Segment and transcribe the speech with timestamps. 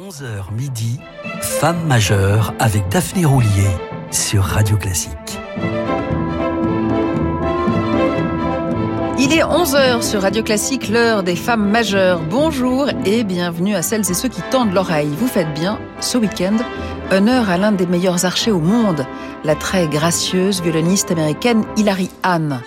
[0.00, 0.98] 11h midi,
[1.42, 3.68] Femme majeure avec Daphné Roulier
[4.10, 5.38] sur Radio Classique.
[9.18, 12.22] Il est 11h sur Radio Classique, l'heure des femmes majeures.
[12.30, 15.10] Bonjour et bienvenue à celles et ceux qui tendent l'oreille.
[15.18, 16.56] Vous faites bien, ce week-end,
[17.10, 19.04] honneur à l'un des meilleurs archers au monde,
[19.44, 22.62] la très gracieuse violoniste américaine Hilary Hahn.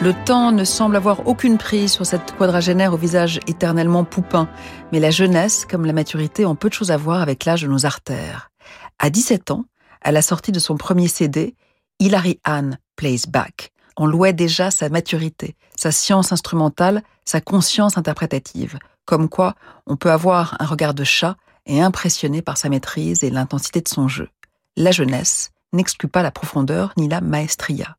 [0.00, 4.48] Le temps ne semble avoir aucune prise sur cette quadragénaire au visage éternellement poupin,
[4.90, 7.68] mais la jeunesse, comme la maturité, ont peu de choses à voir avec l'âge de
[7.68, 8.50] nos artères.
[8.98, 9.64] À 17 ans,
[10.00, 11.54] à la sortie de son premier CD,
[12.00, 13.72] Hilary Hahn Plays Back.
[13.96, 18.78] On louait déjà sa maturité, sa science instrumentale, sa conscience interprétative.
[19.04, 19.54] Comme quoi,
[19.86, 21.36] on peut avoir un regard de chat
[21.66, 24.28] et impressionné par sa maîtrise et l'intensité de son jeu.
[24.76, 27.96] La jeunesse n'exclut pas la profondeur ni la maestria.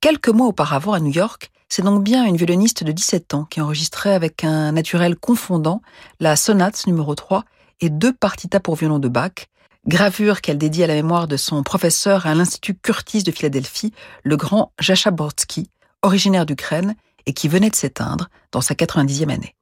[0.00, 3.60] Quelques mois auparavant, à New York, c'est donc bien une violoniste de 17 ans qui
[3.60, 5.82] enregistrait avec un naturel confondant
[6.20, 7.44] la sonate numéro 3
[7.80, 9.48] et deux partitas pour violon de Bach,
[9.86, 14.36] gravure qu'elle dédie à la mémoire de son professeur à l'Institut Curtis de Philadelphie, le
[14.36, 15.70] grand Jachabortsky,
[16.02, 16.94] originaire d'Ukraine
[17.26, 19.54] et qui venait de s'éteindre dans sa 90e année.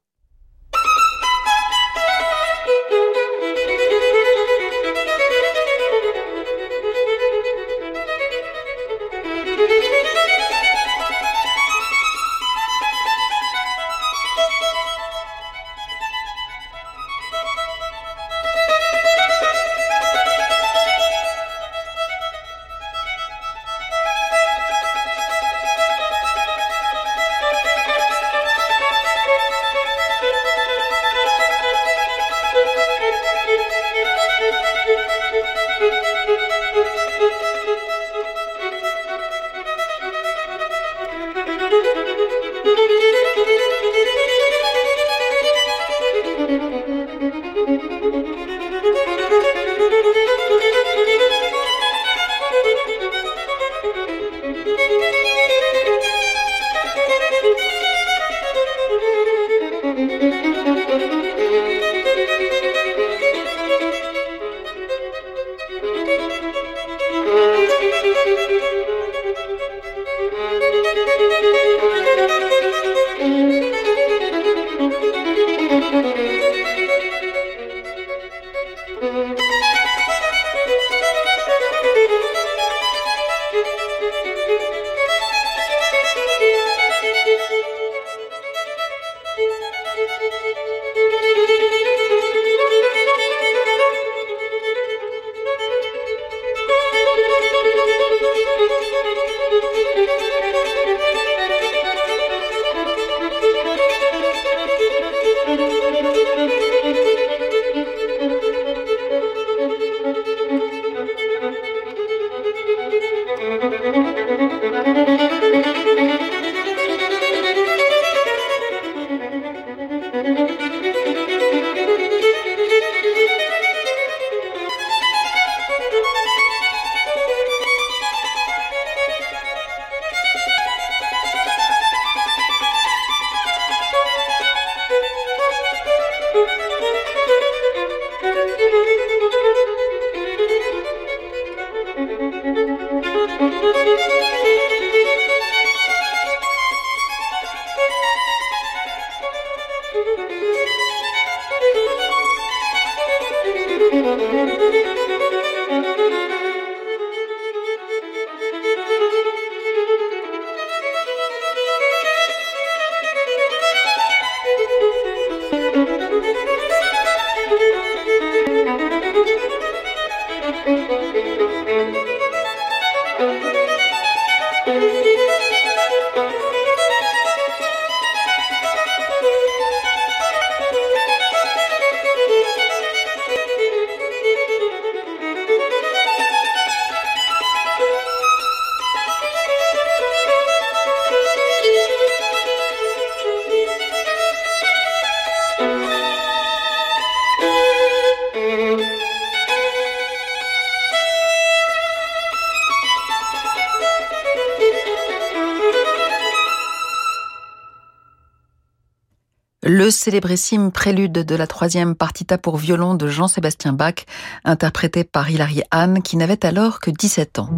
[210.07, 214.07] Célébrissime prélude de la troisième partita pour violon de Jean-Sébastien Bach,
[214.45, 217.51] interprété par Hilary Hahn, qui n'avait alors que 17 ans.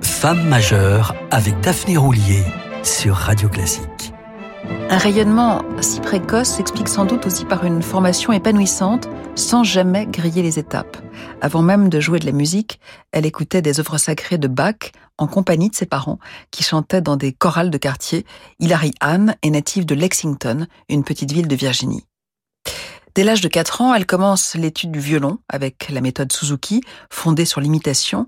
[0.00, 2.44] Femme majeure avec Daphné Roulier
[2.82, 4.14] sur Radio Classique.
[4.88, 10.42] Un rayonnement si précoce s'explique sans doute aussi par une formation épanouissante sans jamais griller
[10.42, 10.96] les étapes.
[11.40, 12.80] Avant même de jouer de la musique,
[13.12, 16.18] elle écoutait des œuvres sacrées de Bach en compagnie de ses parents
[16.50, 18.26] qui chantaient dans des chorales de quartier.
[18.58, 22.04] Hilary Ann est native de Lexington, une petite ville de Virginie.
[23.14, 26.80] Dès l'âge de 4 ans, elle commence l'étude du violon avec la méthode Suzuki,
[27.10, 28.26] fondée sur l'imitation,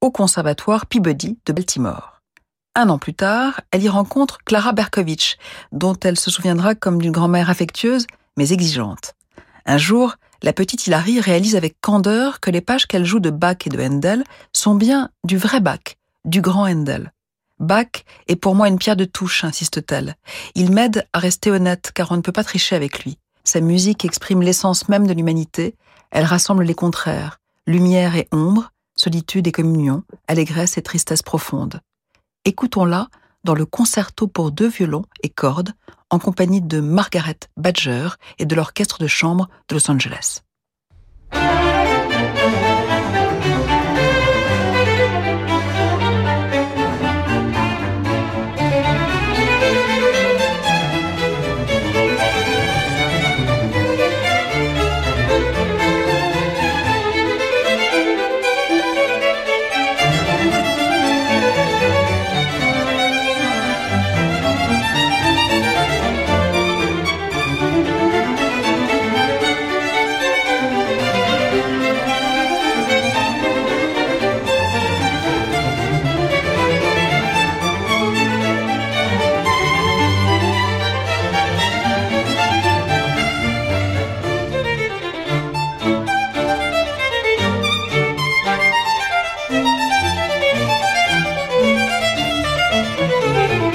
[0.00, 2.20] au conservatoire Peabody de Baltimore.
[2.74, 5.36] Un an plus tard, elle y rencontre Clara Berkovitch,
[5.72, 8.06] dont elle se souviendra comme d'une grand-mère affectueuse,
[8.36, 9.14] mais exigeante.
[9.66, 13.58] Un jour, la petite Hilary réalise avec candeur que les pages qu'elle joue de Bach
[13.64, 17.12] et de Handel sont bien du vrai Bach, du grand Handel.
[17.60, 20.16] Bach est pour moi une pierre de touche, insiste-t-elle.
[20.56, 23.18] Il m'aide à rester honnête, car on ne peut pas tricher avec lui.
[23.44, 25.76] Sa musique exprime l'essence même de l'humanité,
[26.10, 31.80] elle rassemble les contraires, lumière et ombre, solitude et communion, allégresse et tristesse profonde.
[32.44, 33.08] Écoutons-la
[33.44, 35.72] dans le concerto pour deux violons et cordes
[36.10, 38.08] en compagnie de Margaret Badger
[38.38, 40.42] et de l'orchestre de chambre de Los Angeles.
[93.20, 93.71] Música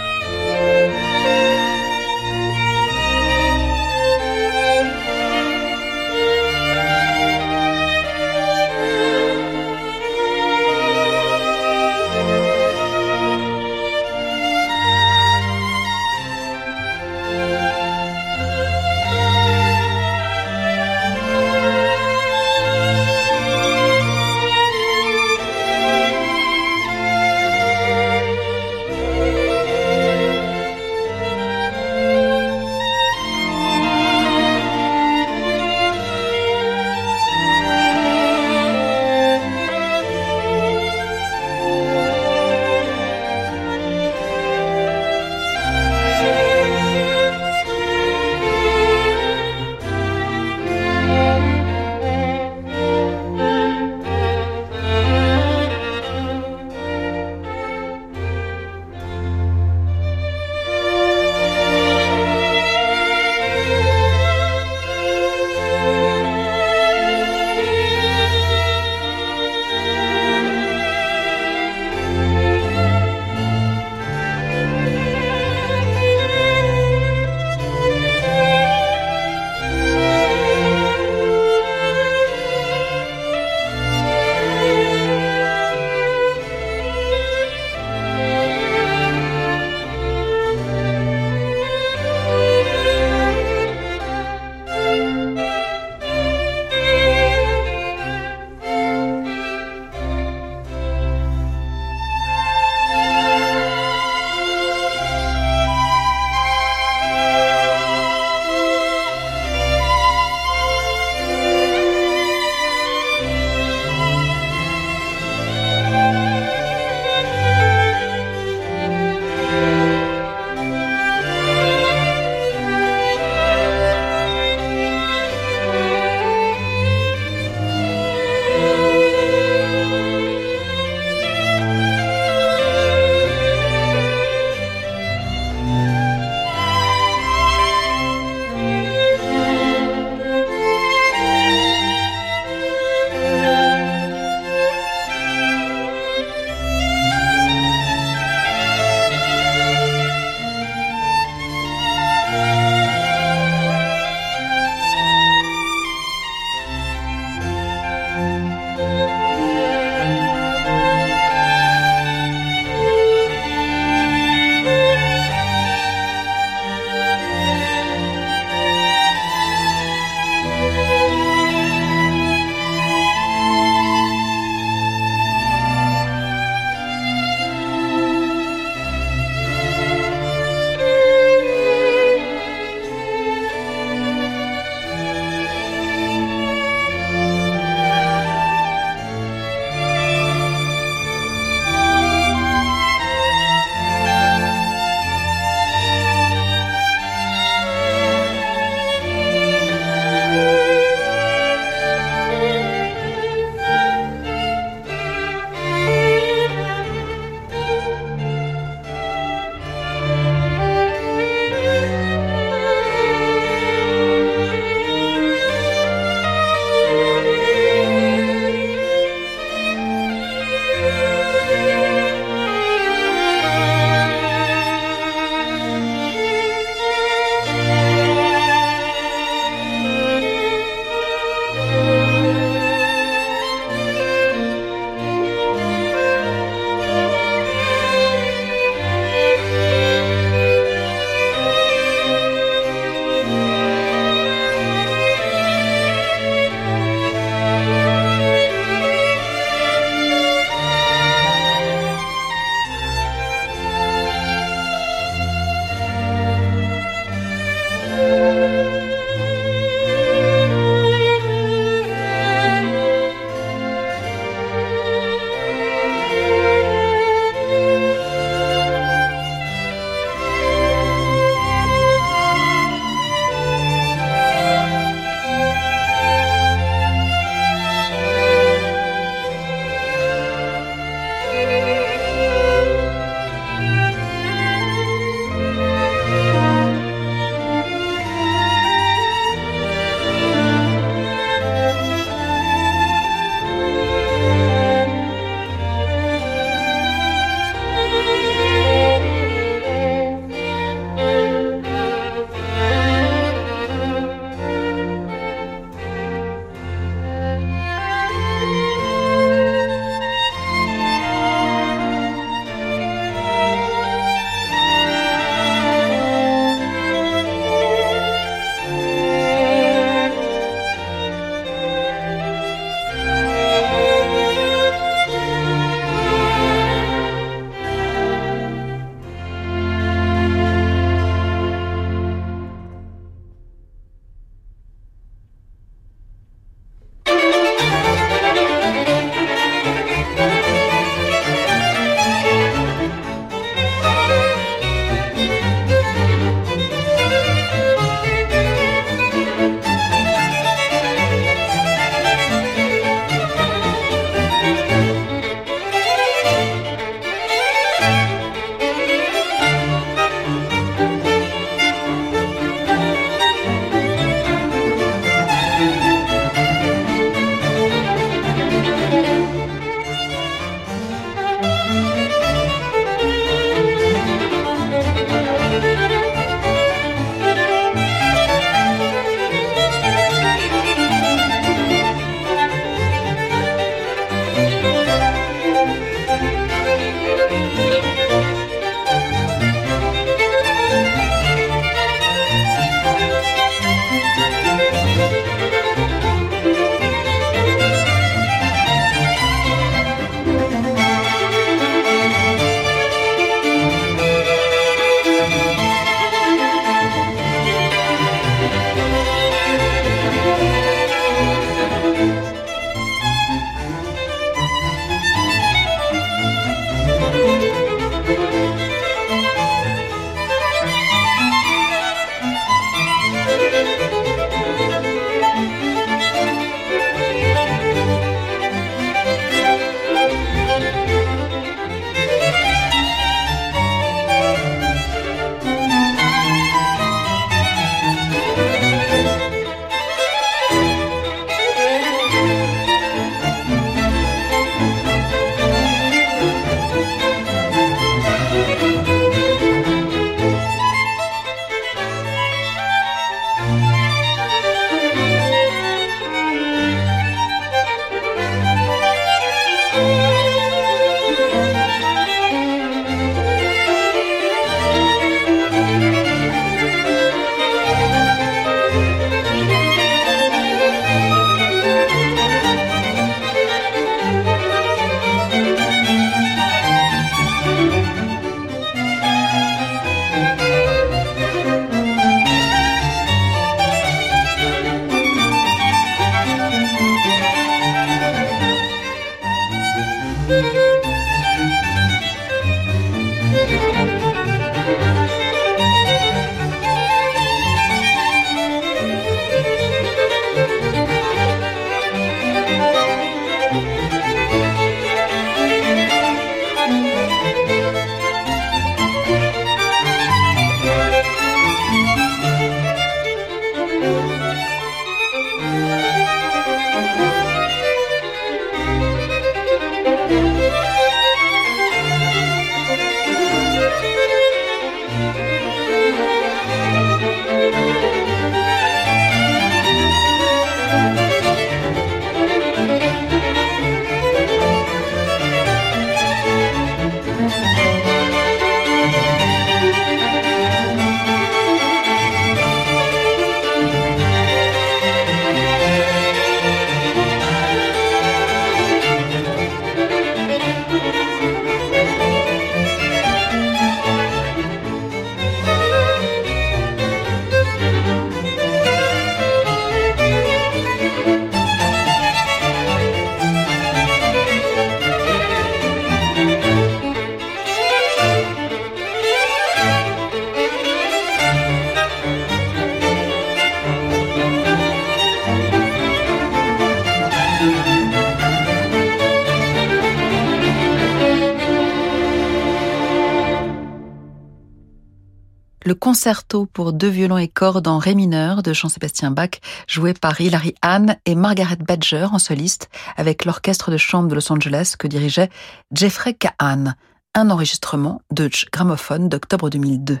[585.94, 590.52] concerto pour deux violons et cordes en ré mineur de Jean-Sébastien Bach, joué par Hilary
[590.60, 595.30] Hahn et Margaret Badger en soliste, avec l'orchestre de chambre de Los Angeles que dirigeait
[595.72, 596.72] Jeffrey Kahan,
[597.14, 600.00] un enregistrement Deutsche Gramophone d'octobre 2002.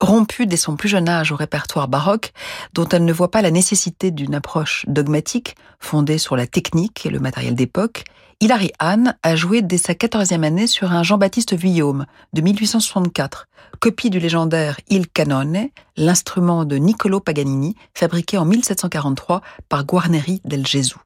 [0.00, 2.32] Rompue dès son plus jeune âge au répertoire baroque,
[2.72, 7.10] dont elle ne voit pas la nécessité d'une approche dogmatique, fondée sur la technique et
[7.10, 8.02] le matériel d'époque,
[8.42, 13.48] Hilary Hahn a joué dès sa quatorzième année sur un Jean-Baptiste Vuillaume de 1864,
[13.80, 20.66] copie du légendaire Il Canone, l'instrument de Niccolo Paganini, fabriqué en 1743 par Guarneri del
[20.66, 20.96] Gesù.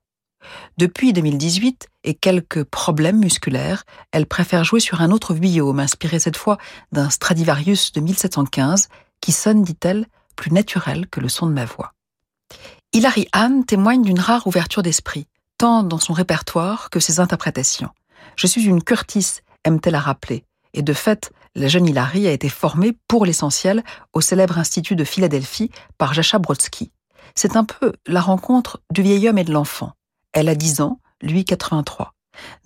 [0.79, 6.37] Depuis 2018 et quelques problèmes musculaires, elle préfère jouer sur un autre Vuillaume, inspiré cette
[6.37, 6.59] fois
[6.93, 8.89] d'un Stradivarius de 1715,
[9.21, 11.95] qui sonne, dit-elle, plus naturel que le son de ma voix.
[12.93, 15.27] Hilary Hahn témoigne d'une rare ouverture d'esprit
[15.59, 17.91] tant dans son répertoire que ses interprétations.
[18.37, 22.49] Je suis une Curtis, aime-t-elle à rappeler, et de fait, la jeune Hilary a été
[22.49, 26.91] formée, pour l'essentiel, au célèbre institut de Philadelphie par Jacha Brodsky.
[27.35, 29.93] C'est un peu la rencontre du vieil homme et de l'enfant.
[30.33, 32.15] Elle a 10 ans, lui 83.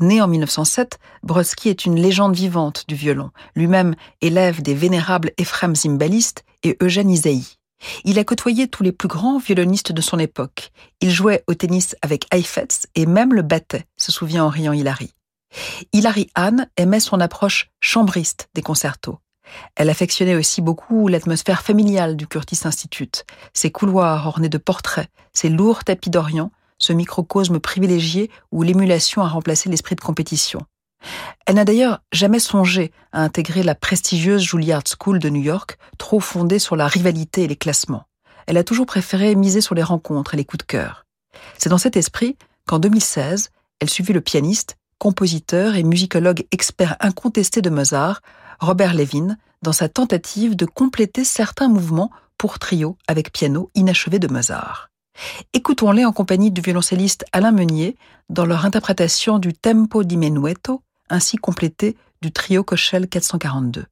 [0.01, 5.75] Né en 1907, Brodsky est une légende vivante du violon, lui-même élève des vénérables Ephraim
[5.75, 7.58] Zimbalist et Eugène Isaïe.
[8.05, 10.71] Il a côtoyé tous les plus grands violonistes de son époque.
[11.01, 15.15] Il jouait au tennis avec Heifetz et même le battait, se souvient en riant Hilary.
[15.93, 19.19] Hilary Hahn aimait son approche chambriste des concertos.
[19.77, 25.49] Elle affectionnait aussi beaucoup l'atmosphère familiale du Curtis Institute, ses couloirs ornés de portraits, ses
[25.49, 30.61] lourds tapis d'Orient, ce microcosme privilégié où l'émulation a remplacé l'esprit de compétition.
[31.47, 36.21] Elle n'a d'ailleurs jamais songé à intégrer la prestigieuse Juilliard School de New York, trop
[36.21, 38.05] fondée sur la rivalité et les classements.
[38.47, 41.07] Elle a toujours préféré miser sur les rencontres et les coups de cœur.
[41.57, 43.49] C'est dans cet esprit qu'en 2016,
[43.81, 48.21] elle suivit le pianiste, compositeur et musicologue expert incontesté de Mozart,
[48.61, 54.29] Robert Levin, dans sa tentative de compléter certains mouvements pour trio avec piano inachevé de
[54.29, 54.91] Mozart.
[55.53, 57.97] Écoutons-les en compagnie du violoncelliste Alain Meunier
[58.29, 63.87] dans leur interprétation du Tempo di Menuetto, ainsi complété du trio Cochelle 442.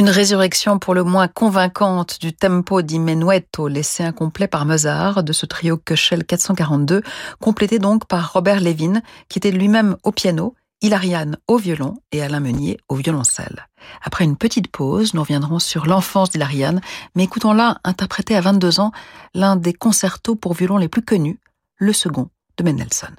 [0.00, 5.34] Une résurrection pour le moins convaincante du tempo di menuetto laissé incomplet par Mozart de
[5.34, 7.02] ce trio Köchel 442,
[7.38, 12.40] complété donc par Robert Levin, qui était lui-même au piano, Hilariane au violon et Alain
[12.40, 13.68] Meunier au violoncelle.
[14.02, 16.80] Après une petite pause, nous reviendrons sur l'enfance d'Hilariane,
[17.14, 18.92] mais écoutons là, interprété à 22 ans,
[19.34, 21.40] l'un des concertos pour violon les plus connus,
[21.76, 23.14] le second de Mendelssohn.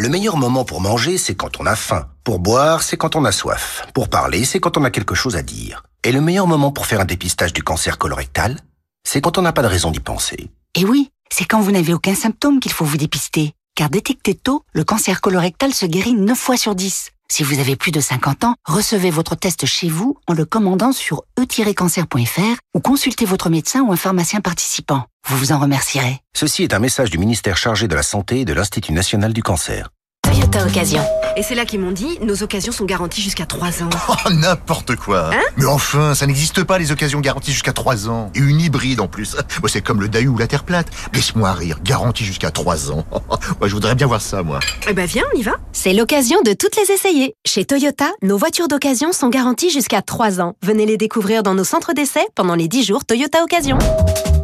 [0.00, 2.06] Le meilleur moment pour manger, c'est quand on a faim.
[2.22, 3.84] Pour boire, c'est quand on a soif.
[3.94, 5.82] Pour parler, c'est quand on a quelque chose à dire.
[6.04, 8.60] Et le meilleur moment pour faire un dépistage du cancer colorectal,
[9.02, 10.50] c'est quand on n'a pas de raison d'y penser.
[10.76, 13.54] Et oui, c'est quand vous n'avez aucun symptôme qu'il faut vous dépister.
[13.74, 17.10] Car détecté tôt, le cancer colorectal se guérit 9 fois sur 10.
[17.30, 20.92] Si vous avez plus de 50 ans, recevez votre test chez vous en le commandant
[20.92, 25.04] sur e-cancer.fr ou consultez votre médecin ou un pharmacien participant.
[25.26, 26.20] Vous vous en remercierez.
[26.34, 29.42] Ceci est un message du ministère chargé de la Santé et de l'Institut national du
[29.42, 29.90] cancer.
[30.38, 31.02] Toyota Occasion.
[31.36, 33.88] Et c'est là qu'ils m'ont dit, nos occasions sont garanties jusqu'à 3 ans.
[34.08, 38.30] Oh, n'importe quoi Hein Mais enfin, ça n'existe pas les occasions garanties jusqu'à 3 ans.
[38.36, 39.34] Et une hybride en plus.
[39.60, 40.86] Moi, c'est comme le Dahu ou la Terre plate.
[41.12, 43.04] Laisse-moi rire, garantie jusqu'à 3 ans.
[43.58, 44.60] Moi, je voudrais bien voir ça, moi.
[44.88, 45.56] Eh ben viens, on y va.
[45.72, 47.34] C'est l'occasion de toutes les essayer.
[47.44, 50.54] Chez Toyota, nos voitures d'occasion sont garanties jusqu'à 3 ans.
[50.62, 53.78] Venez les découvrir dans nos centres d'essai pendant les 10 jours Toyota Occasion.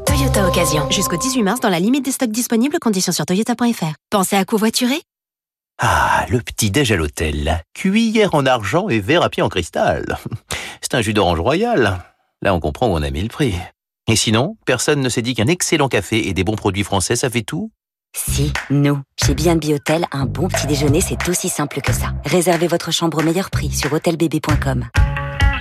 [0.06, 0.90] Toyota Occasion.
[0.90, 3.94] Jusqu'au 18 mars dans la limite des stocks disponibles, conditions sur toyota.fr.
[4.10, 5.00] Pensez à covoiturer
[5.78, 7.62] Ah, le petit-déj à l'hôtel.
[7.74, 10.18] Cuillère en argent et verre à pied en cristal.
[10.80, 11.98] C'est un jus d'orange royal.
[12.42, 13.54] Là, on comprend où on a mis le prix.
[14.06, 17.30] Et sinon, personne ne s'est dit qu'un excellent café et des bons produits français, ça
[17.30, 17.72] fait tout
[18.14, 19.00] Si, nous.
[19.24, 22.12] Chez B&B Hôtel, un bon petit déjeuner, c'est aussi simple que ça.
[22.24, 24.84] Réservez votre chambre au meilleur prix sur hôtelbb.com.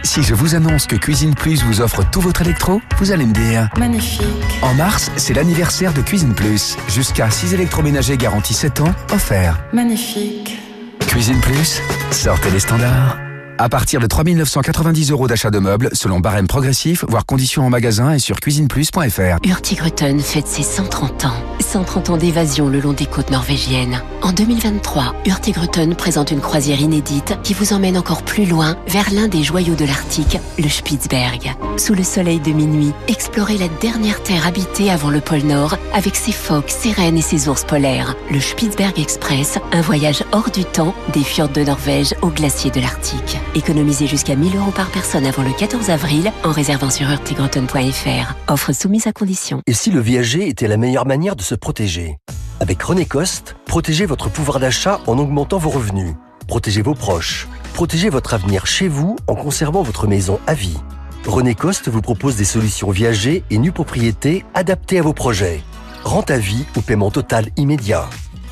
[0.04, 3.34] Si je vous annonce que Cuisine Plus vous offre tout votre électro, vous allez me
[3.34, 4.28] dire Magnifique.
[4.62, 6.78] En mars, c'est l'anniversaire de Cuisine Plus.
[6.90, 9.58] Jusqu'à 6 électroménagers garantis 7 ans, offerts.
[9.72, 10.60] Magnifique.
[11.08, 13.18] Cuisine Plus, sortez les standards.
[13.64, 17.70] À partir de 3 990 euros d'achat de meubles, selon barème progressif, voire conditions en
[17.70, 19.38] magasin et sur cuisineplus.fr.
[19.42, 21.34] Hurtigruten fête ses 130 ans.
[21.62, 24.02] 130 ans d'évasion le long des côtes norvégiennes.
[24.22, 29.30] En 2023, Hurtigruten présente une croisière inédite qui vous emmène encore plus loin vers l'un
[29.30, 31.56] des joyaux de l'Arctique, le Spitzberg.
[31.78, 36.18] Sous le soleil de minuit, explorez la dernière terre habitée avant le pôle Nord avec
[36.18, 38.16] ses phoques, ses rennes et ses ours polaires.
[38.30, 42.82] Le Spitzberg Express, un voyage hors du temps des fjords de Norvège au glacier de
[42.82, 43.38] l'Arctique.
[43.56, 48.34] Économisez jusqu'à 1000 euros par personne avant le 14 avril en réservant sur urtigroton.fr.
[48.48, 49.62] Offre soumise à condition.
[49.68, 52.18] Et si le viager était la meilleure manière de se protéger?
[52.60, 56.16] Avec René Coste, protégez votre pouvoir d'achat en augmentant vos revenus.
[56.48, 57.48] Protégez vos proches.
[57.76, 60.80] Protégez votre avenir chez vous en conservant votre maison à vie.
[61.28, 65.62] René Coste vous propose des solutions viager et nue propriété adaptées à vos projets.
[66.04, 68.10] Rente à vie ou paiement total immédiat.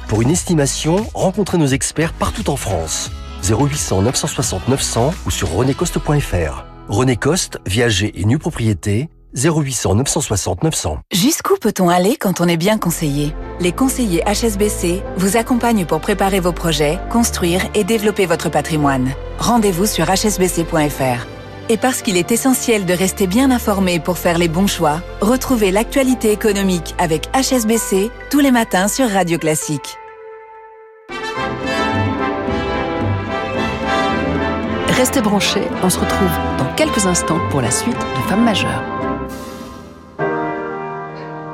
[0.08, 3.10] Pour une estimation, rencontrez nos experts partout en France.
[3.44, 6.66] 0800 960 900 ou sur renécoste.fr.
[6.88, 11.00] René Coste, viager et nue propriété, 0800 960 900.
[11.12, 13.34] Jusqu'où peut-on aller quand on est bien conseillé?
[13.60, 19.12] Les conseillers HSBC vous accompagnent pour préparer vos projets, construire et développer votre patrimoine.
[19.38, 21.28] Rendez-vous sur hsbc.fr.
[21.70, 25.72] Et parce qu'il est essentiel de rester bien informé pour faire les bons choix, retrouvez
[25.72, 30.01] l'actualité économique avec HSBC tous les matins sur Radio Classique.
[35.02, 38.84] Restez branchés, on se retrouve dans quelques instants pour la suite de Femmes majeures.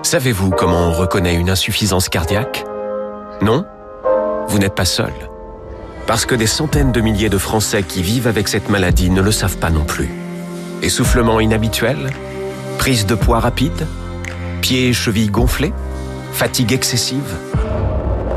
[0.03, 2.65] Savez-vous comment on reconnaît une insuffisance cardiaque?
[3.41, 3.65] Non?
[4.49, 5.13] Vous n'êtes pas seul.
[6.07, 9.31] Parce que des centaines de milliers de Français qui vivent avec cette maladie ne le
[9.31, 10.09] savent pas non plus.
[10.81, 12.09] Essoufflement inhabituel?
[12.77, 13.87] Prise de poids rapide?
[14.59, 15.71] Pieds et chevilles gonflés?
[16.33, 17.37] Fatigue excessive?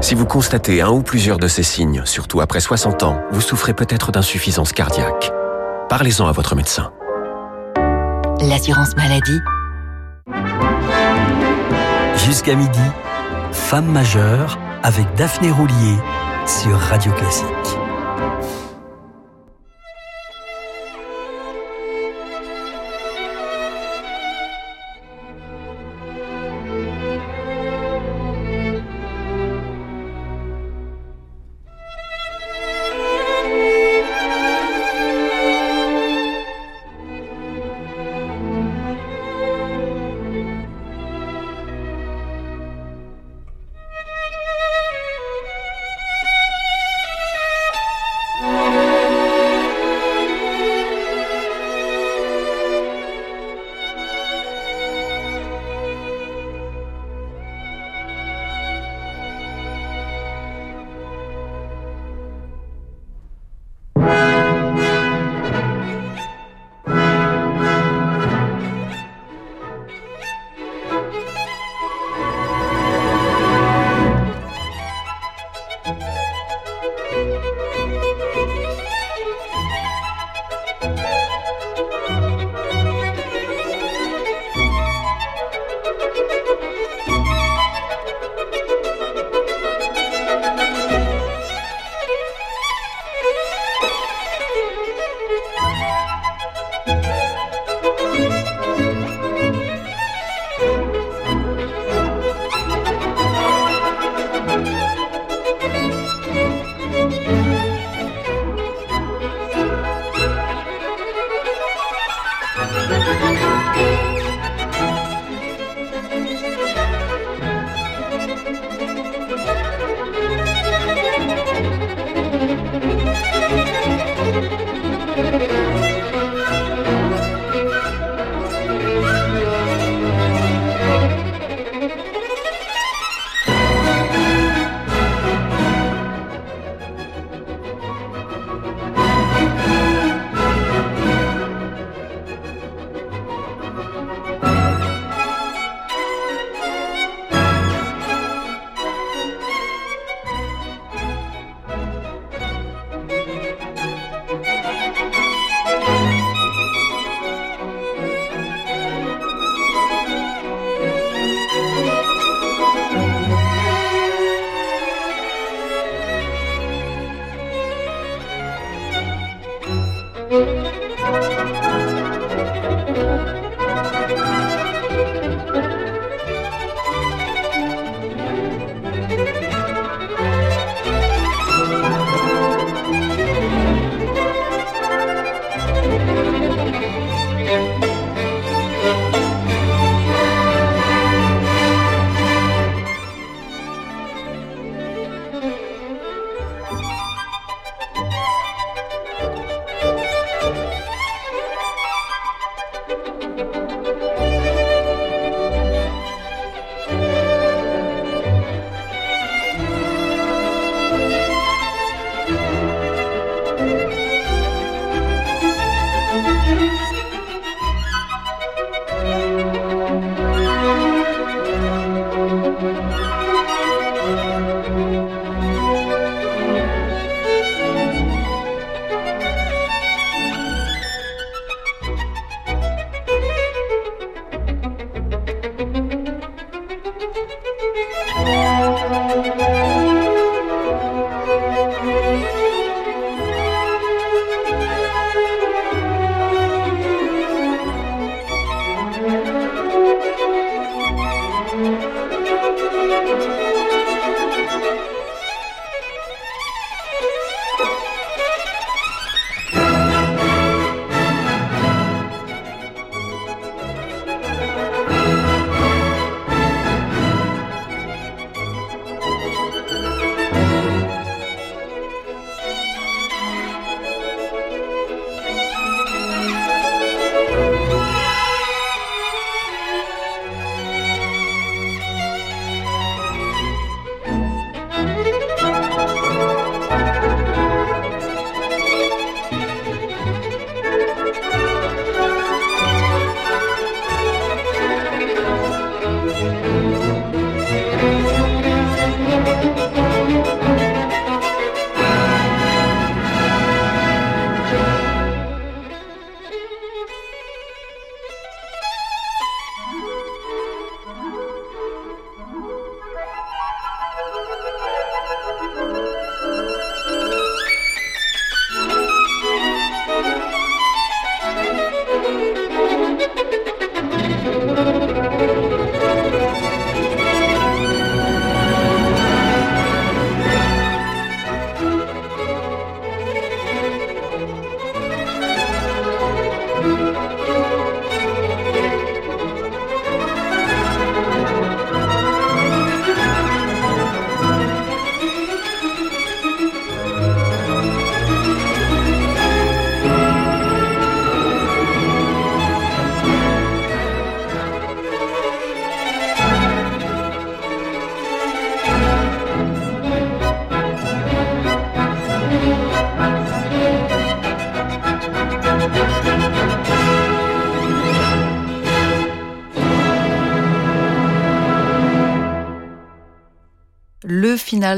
[0.01, 3.75] Si vous constatez un ou plusieurs de ces signes, surtout après 60 ans, vous souffrez
[3.75, 5.31] peut-être d'insuffisance cardiaque.
[5.91, 6.91] Parlez-en à votre médecin.
[8.41, 9.41] L'assurance maladie.
[12.17, 12.81] Jusqu'à midi,
[13.53, 15.97] Femme majeure avec Daphné Roulier
[16.47, 17.80] sur Radio Classique.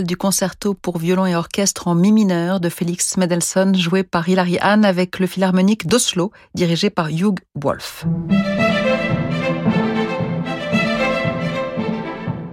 [0.01, 4.59] Du concerto pour violon et orchestre en mi mineur de Félix Mendelssohn joué par Hilary
[4.59, 8.07] Hahn avec le Philharmonique d'Oslo dirigé par Hugh Wolf.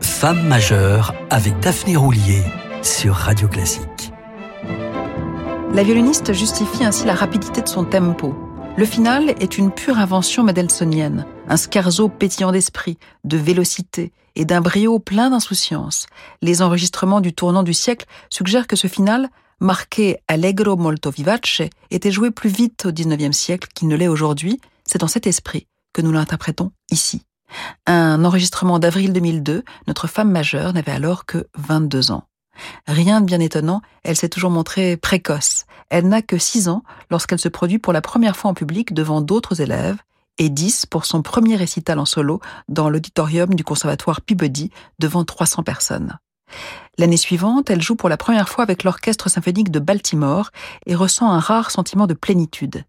[0.01, 2.43] Femme majeure avec Daphné Roulier
[2.81, 4.11] sur Radio Classique.
[5.73, 8.35] La violoniste justifie ainsi la rapidité de son tempo.
[8.75, 14.61] Le final est une pure invention mendelssohnienne, un scarzo pétillant d'esprit, de vélocité et d'un
[14.61, 16.07] brio plein d'insouciance.
[16.41, 19.29] Les enregistrements du tournant du siècle suggèrent que ce final,
[19.59, 21.61] marqué allegro molto vivace,
[21.91, 24.61] était joué plus vite au XIXe siècle qu'il ne l'est aujourd'hui.
[24.85, 27.23] C'est dans cet esprit que nous l'interprétons ici.
[27.85, 32.23] Un enregistrement d'avril 2002, notre femme majeure n'avait alors que 22 ans.
[32.87, 35.65] Rien de bien étonnant, elle s'est toujours montrée précoce.
[35.89, 39.19] Elle n'a que 6 ans lorsqu'elle se produit pour la première fois en public devant
[39.19, 39.97] d'autres élèves
[40.39, 45.63] et 10 pour son premier récital en solo dans l'auditorium du conservatoire Peabody devant 300
[45.63, 46.17] personnes.
[46.97, 50.49] L'année suivante, elle joue pour la première fois avec l'orchestre symphonique de Baltimore
[50.85, 52.83] et ressent un rare sentiment de plénitude.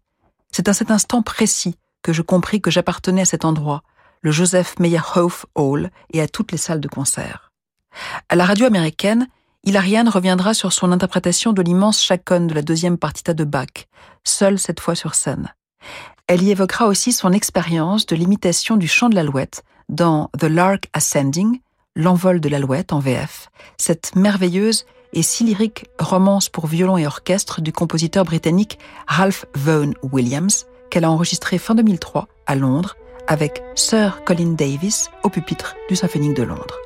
[0.51, 3.83] C'est à cet instant précis que je compris que j'appartenais à cet endroit,
[4.21, 7.51] le Joseph Meyerhoff Hall et à toutes les salles de concert.
[8.29, 9.27] À la radio américaine,
[9.63, 13.87] Hilariane reviendra sur son interprétation de l'immense chaconne de la deuxième partita de Bach,
[14.23, 15.53] seule cette fois sur scène.
[16.27, 20.89] Elle y évoquera aussi son expérience de l'imitation du chant de l'alouette dans The Lark
[20.93, 21.59] Ascending,
[21.93, 27.59] L'envol de l'alouette en VF, cette merveilleuse et si lyrique romance pour violon et orchestre
[27.59, 32.95] du compositeur britannique Ralph Vaughan Williams, qu'elle a enregistré fin 2003 à Londres
[33.27, 36.79] avec Sir Colin Davis au pupitre du Symphonique de Londres.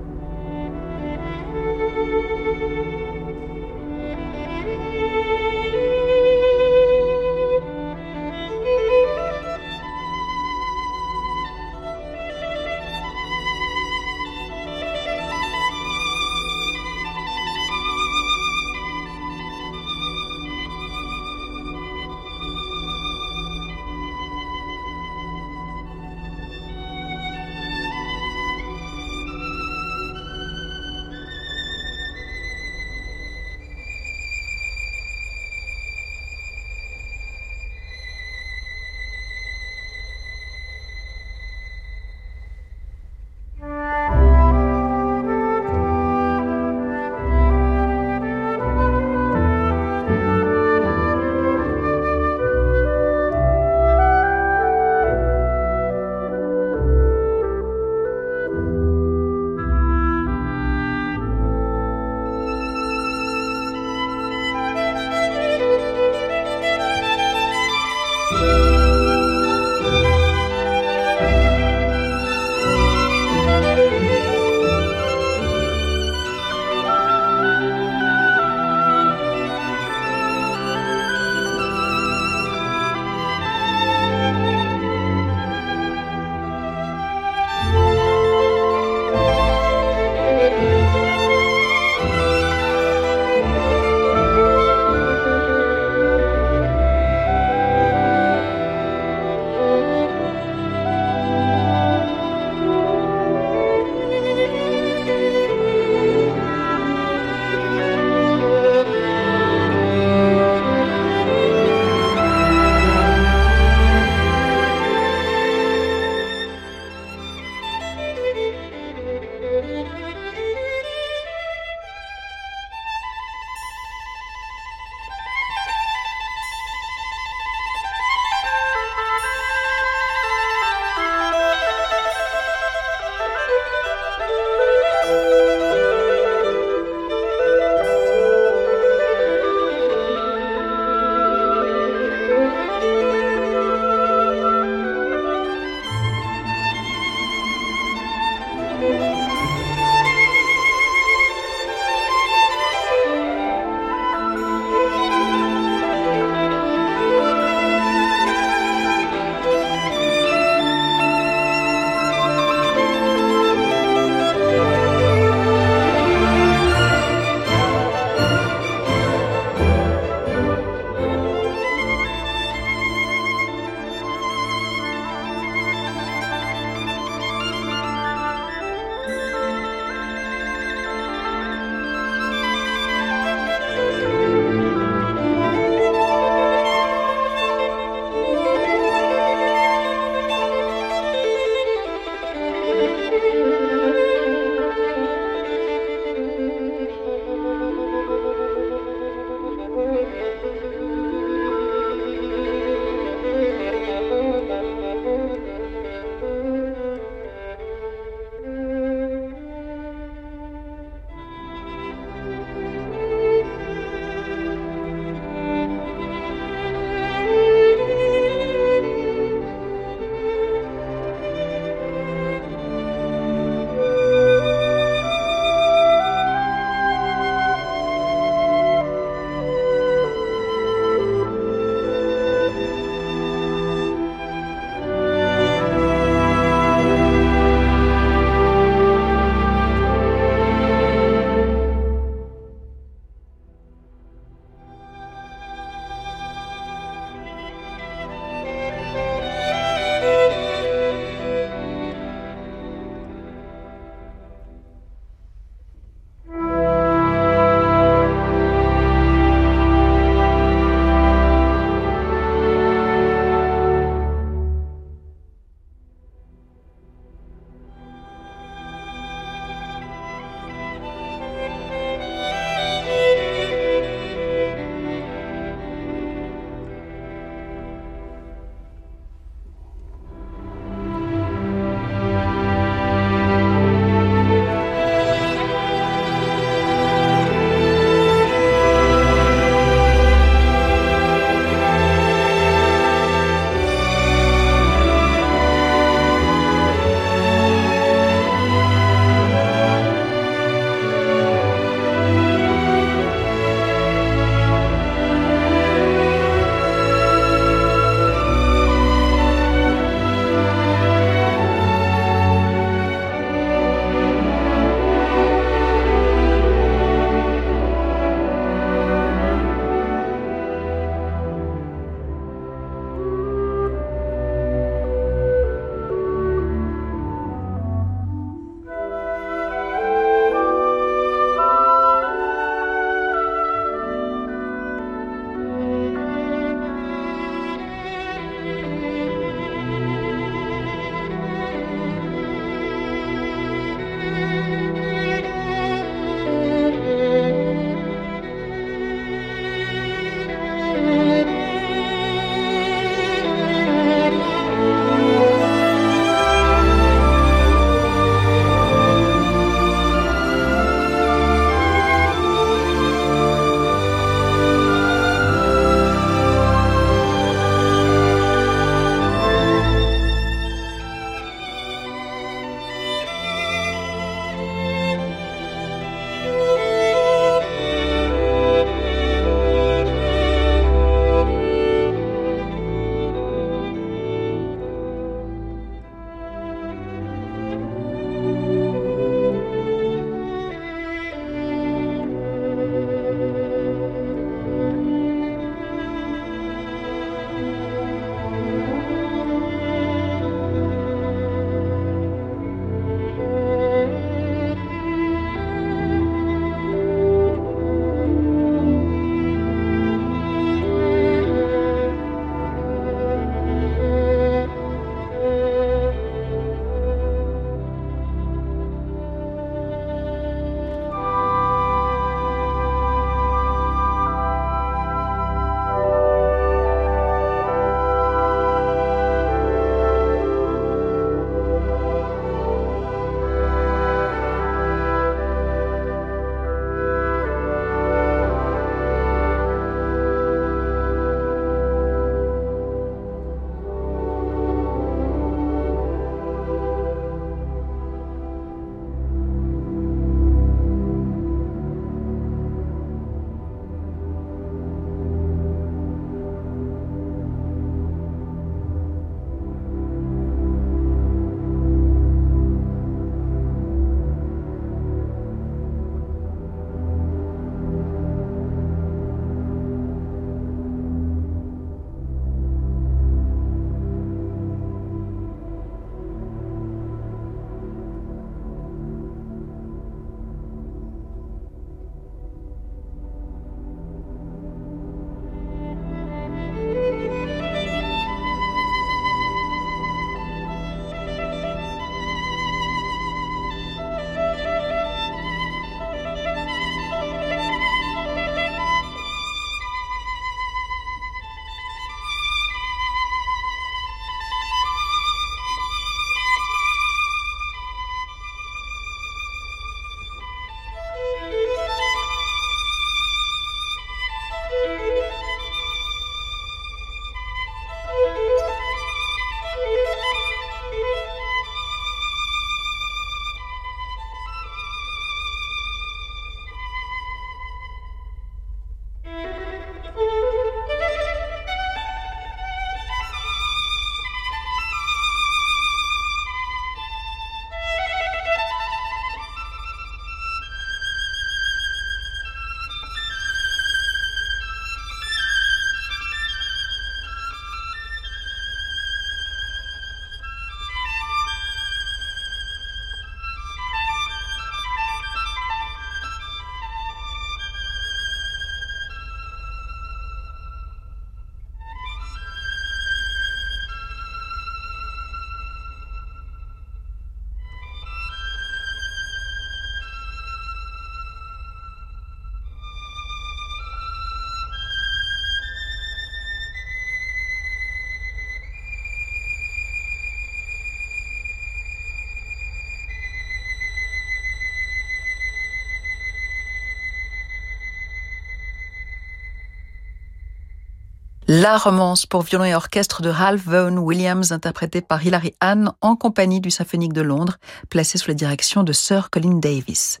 [591.30, 595.94] La romance pour violon et orchestre de Ralph Vaughan Williams, interprétée par Hilary Hahn en
[595.94, 597.36] compagnie du Symphonique de Londres,
[597.68, 600.00] placé sous la direction de Sir Colin Davis.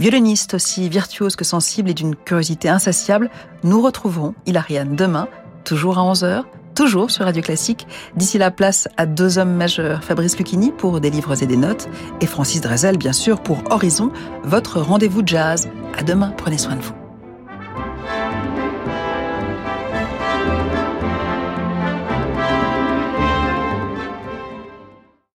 [0.00, 3.30] Violoniste aussi virtuose que sensible et d'une curiosité insatiable,
[3.62, 5.28] nous retrouverons Hilary Hahn demain,
[5.62, 6.42] toujours à 11h,
[6.74, 7.86] toujours sur Radio Classique.
[8.16, 11.86] D'ici la place à deux hommes majeurs, Fabrice Lucchini pour des livres et des notes,
[12.20, 14.10] et Francis Drezel, bien sûr, pour Horizon,
[14.42, 15.68] votre rendez-vous jazz.
[15.96, 17.03] À demain, prenez soin de vous.